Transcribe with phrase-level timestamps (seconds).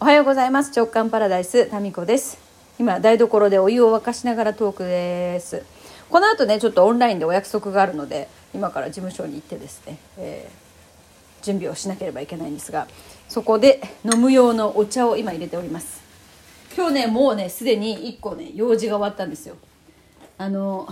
[0.00, 0.70] おはようございます。
[0.76, 2.38] 直感パラダイスタミコです。
[2.78, 5.64] 今台所でお湯を沸かしながらトークです。
[6.08, 12.86] この後ねちょっとオンラインでお約束があるので今から事務所に行ってですね、えー、準備をしなければいけないんですが
[13.28, 16.00] そこで飲む用のお茶を今入れております。
[16.76, 19.56] 今日ねもうねすでに1個ね用事が終わったんですよ。
[20.38, 20.88] あの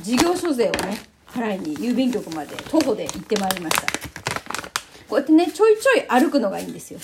[0.00, 3.82] 事業所税をね払いに郵便局まで徒歩で行ってまいりました。
[5.06, 7.00] こうやってねちょいちょい歩くのがいいんですよ。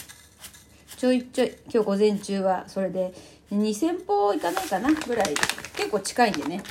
[1.05, 3.13] ちょいちょい今日午前中はそれで
[3.53, 5.35] 2000歩いかないかなぐらい
[5.77, 6.63] 結構近いんでね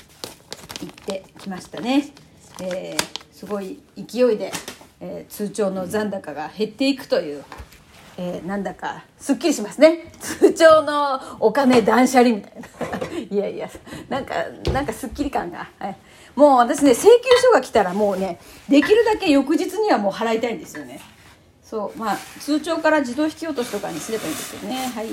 [0.82, 2.08] 行ってきましたね、
[2.60, 4.52] えー、すごい勢いで、
[5.00, 7.44] えー、通帳の残高が減っていくという、
[8.18, 10.12] えー、なんだかすっきりしますね。
[10.20, 13.08] 通帳のお金断捨離みたいな。
[13.30, 13.70] いやいや
[14.10, 14.34] なんか
[14.74, 15.98] なんかすっきり感が、はい、
[16.36, 17.10] もう私ね請求
[17.40, 21.13] 書が来たらもうねできるだけ翌日にはもう払いたいんですよね。
[21.74, 24.76] そうまあ通帳から自動引き落としとかにすればいいんですけどね。
[24.94, 25.08] はい。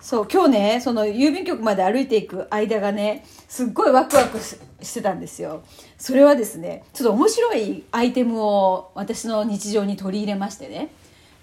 [0.00, 4.56] そう今日ねその郵便局まで歩いていく間がねすっごいワクワクし
[4.94, 5.64] てたんですよ。
[5.98, 10.88] それはですねちょっと面白いアイテムを私の日常に取り入れましてね。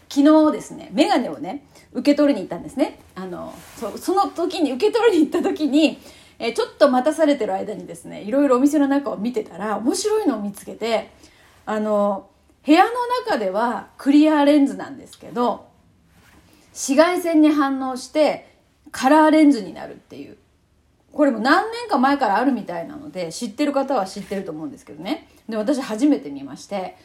[0.10, 1.64] 昨日ですね眼鏡をね
[1.94, 2.98] 受け取りに行ったんですね。
[3.14, 6.00] あのそその時に受け取りに行った時に
[6.40, 11.12] えちょっと待たされてる間にですねいろいろお店の中を見てたら面白いのを見つけて
[11.68, 12.29] あの
[12.66, 12.92] 部屋の
[13.26, 15.68] 中ではクリアレンズなんですけど
[16.72, 18.48] 紫外線に反応して
[18.92, 20.38] カラーレンズになるっていう。
[21.12, 25.28] これも何年か前からあるみたいなので知ってる方は知ってると思うんですけどね。
[25.48, 26.96] で私初めて見まして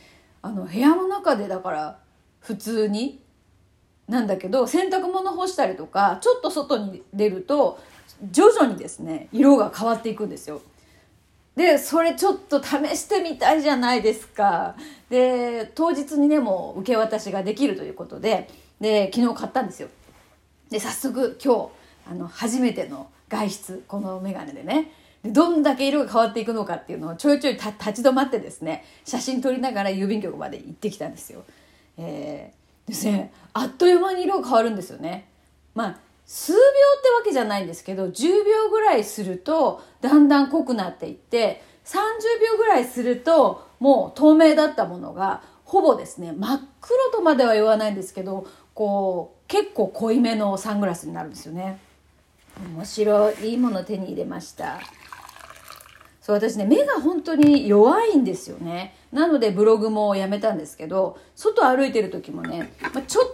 [0.43, 1.99] あの部屋の中でだから
[2.41, 3.23] 普通に
[4.07, 7.81] なんだけど洗濯物干したりとかちょっと外に出ると
[8.31, 10.61] 徐々にですね色が変わっていくんですよ。
[11.57, 14.75] でそれちょっと試してみたいじゃないですか
[15.09, 18.49] で当日にねもう受け渡しができるということで
[18.81, 19.89] で昨日買ったんですよ
[20.71, 24.91] で早速今日あの初めての外出この眼鏡でね
[25.23, 31.45] でどんだけ色が変わっていくのかっていうのをちょいちょい立ち止まってですね写真撮りながら郵便局まで行ってきたんですよ。
[31.97, 35.29] えー、ですねあっという間に色が変わるんですよね。
[35.75, 36.59] まあ数秒
[37.15, 41.97] わけじゃないんですけど10秒ぐらいするとだんだん濃くなっていって30
[42.53, 51.79] 秒ぐらいするともう透明だったものがほぼですね真っ黒とまでは言わないんですけどこう結構濃いめのサングラスになるんですよね。
[52.77, 54.81] 面白いいいもの手に入れました。
[56.21, 58.97] そう私ね目が本当に弱いんですよね。
[59.13, 63.34] なのでブログもやめたんですけど外歩いてる時もね、まあ、ちょっ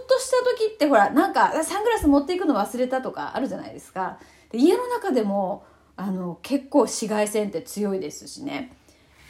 [0.69, 4.17] 時ってほらなんかサングラス持っていくの忘れたとかあるじゃないですか。
[4.51, 5.63] で家の中でも
[5.95, 8.71] あの結構紫外線って強いですしね。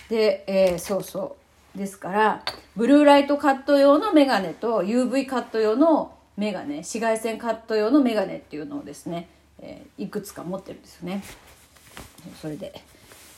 [0.10, 1.36] で、えー、そうそ
[1.76, 1.78] う。
[1.78, 2.44] ですから
[2.76, 11.24] ブルーライトカット用のメガネと UV カット用のメガネ紫外線カット用のメガネっていうのをですね、えー、いくつか持ってるんですよね。
[12.42, 12.84] それで、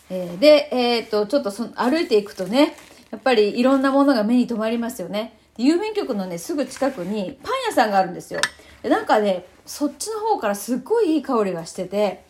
[0.09, 2.75] えー、でえっ、とちょっとそ歩いていくとね
[3.11, 5.37] やっぱりいろんなものが目に留まりますよね。
[5.57, 8.41] 郵便局のね、すぐ近くにパン屋さんがあるんですよ。
[8.81, 12.23] でなんかね、そっちの方からすっごいいい香りがしてて、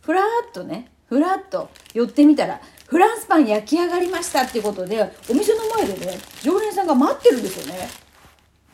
[0.00, 7.88] ふらっとね、ふらっと寄ってみたら、フランスパン焼き上がりましたっていうことで、お店の前でね、常連さんが待ってるんですよね。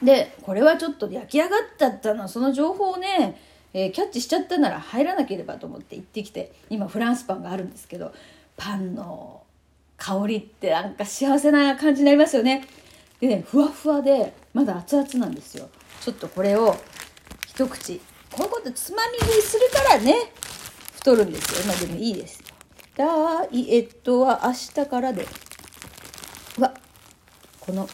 [0.02, 3.38] で、これはちょっと焼き上がったったの、その情報をね、
[3.72, 8.12] えー、キャッチしちゃったなら入らなければと思って行ってきて、今フランスパンがあるんですけど、
[8.56, 9.42] パンの
[9.96, 12.66] 香りってなんか幸せな感じになりますよね
[13.20, 15.68] でねふわふわでまだ熱々なんですよ。
[16.00, 16.76] ちょっとこれを
[17.46, 18.00] 一口
[18.32, 20.32] こういうことつまみ食いするからね
[20.94, 21.66] 太るんですよ。
[21.66, 22.46] まあでもいいですよ。
[22.96, 25.26] ダイエットは明日からで。
[26.58, 26.74] うわ
[27.60, 27.88] この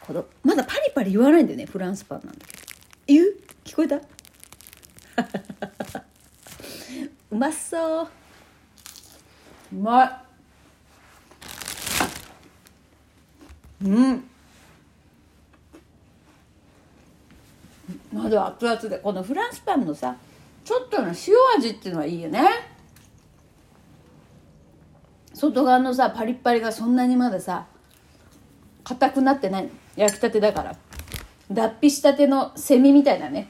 [0.00, 2.62] このまだパリパリ言わないんだよねフランスパンなんだけど。
[3.06, 3.36] 言う？
[3.64, 3.96] 聞こえた？
[7.30, 8.08] うまそう。
[9.72, 10.10] うまい。
[13.84, 14.29] うん。
[18.30, 20.16] まだ熱々でこのフランスパンのさ
[20.64, 21.14] ちょっとの塩
[21.58, 22.48] 味っていうのはいいよね。
[25.34, 27.66] 外側のさパリッパリがそんなにまださ
[28.84, 29.68] 硬くなってない。
[29.96, 30.76] 焼きたてだから。
[31.50, 33.48] 脱皮したてのセミみたいなね。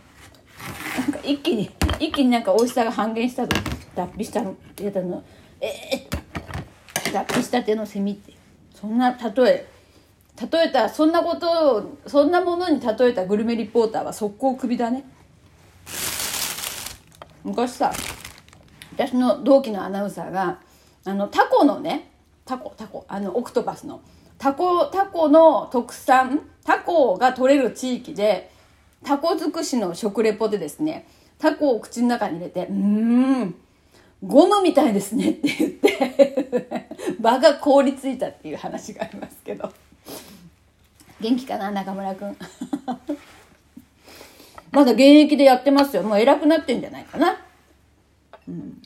[0.98, 3.50] なんか一気に一気になんか美味しさが半減したぞ。
[3.94, 5.22] 脱皮したのやたの。
[5.60, 8.32] ええー、脱皮したてのセミって。
[8.74, 9.79] そんな例え。
[10.40, 15.04] 例えたそんなことをそんなものに例えたグルメリポーターは速攻クビだね。
[17.44, 17.92] 昔さ
[18.94, 20.58] 私の同期のアナウンサーが
[21.04, 22.10] あのタコのね
[22.44, 24.02] タコタコあのオクトパスの
[24.38, 28.50] タコタコの特産タコが取れる地域で
[29.04, 31.06] タコ尽くしの食レポでですね
[31.38, 33.54] タコを口の中に入れて「うーん
[34.22, 36.88] ゴムみたいですね」って言って
[37.20, 39.70] 場が凍りついたっていう話がありますけど。
[41.20, 42.37] 元気かな中村くん
[44.72, 46.02] まだ現役でやってますよ。
[46.02, 47.37] もう偉くなってんじゃないかな、
[48.49, 48.81] うん、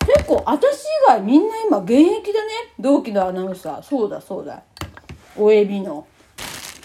[0.00, 2.50] 結構私以外みんな今現役だね。
[2.78, 3.82] 同期のアナウンサー。
[3.82, 4.62] そうだそうだ。
[5.36, 6.06] OAB の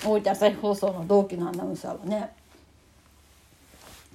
[0.06, 2.34] 大分朝日放送の同期のアナウンサーはね。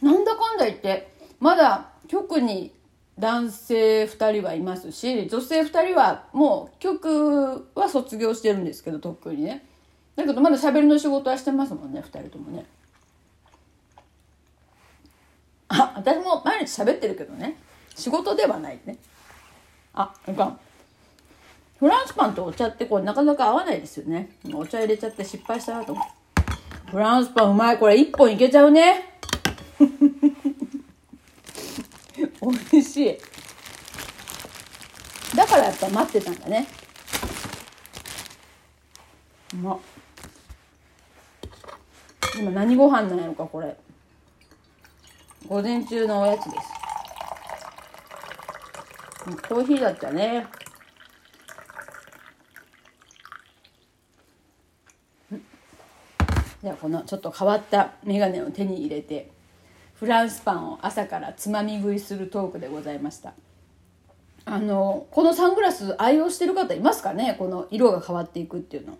[0.00, 1.08] なんだかんだ言って
[1.40, 2.72] まだ局に
[3.18, 9.64] 男性2人はいますし女性2人はもう局は卒業してるんですけどとっくにね。
[10.16, 12.66] だけどまだ喋りの仕事はしてますもんね2人ともね。
[15.68, 17.56] あ私も毎日喋ってるけどね。
[17.94, 18.98] 仕事ではないね。
[19.94, 20.58] あいかん
[21.78, 24.30] フランスパンとお茶ってこうなかなか合わないですよね。
[24.52, 26.90] お茶入れちゃって失敗したなと思う。
[26.90, 27.78] フランスパンうまい。
[27.78, 29.18] これ1本いけちゃうね。
[32.50, 33.18] 美味しい。
[35.36, 36.68] だからやっぱ待ってたんだね。
[39.54, 39.78] うま。
[42.38, 43.76] 今何ご飯なんやろかこれ。
[45.48, 46.56] 午前中のおやつです。
[49.48, 50.46] コーヒーだったね。
[56.62, 59.35] ではこのちょっと変わった眼鏡を手に入れて。
[59.98, 63.32] フランスパンを朝からつまみ食いするトークでございました。
[64.44, 67.34] あのこのサングラス愛用してる方いますかね？
[67.38, 68.96] この色が変わっていくっていうの。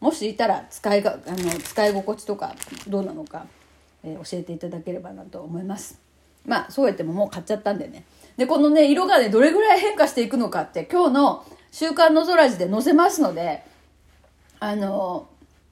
[0.00, 2.54] もしいたら使いがあの使い心地とか
[2.88, 3.46] どうなのか、
[4.02, 6.00] えー、教えていただければなと思います。
[6.44, 8.04] まあそうやってももう買っちゃったんでね。
[8.36, 13.64] でこのね色がねどれぐらい変化していくのかって今日の「週刊の空地」で載せますので
[14.58, 15.28] あの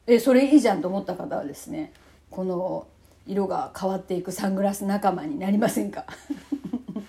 [0.06, 1.92] えそれいいじゃんと思った方はですね
[2.30, 2.86] この
[3.30, 6.04] 色が変わっていくサングラス仲間になりませんか？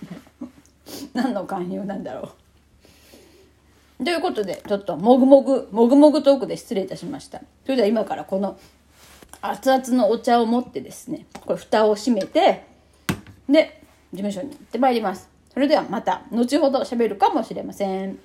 [1.13, 2.29] 何の勧誘なんだろ
[3.99, 4.05] う？
[4.05, 7.41] ということでちょっともぐもぐもぐもぐトークで失礼いたしました。
[7.65, 8.57] それでは今からこの
[9.41, 12.65] 熱々のお茶を持ってですねこれ蓋を閉めて
[13.49, 13.81] で
[14.13, 15.29] 事務所に行ってまいります。
[15.53, 18.19] それではまた後ほど喋るかもしれません。